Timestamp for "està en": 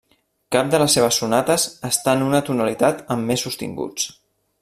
1.91-2.25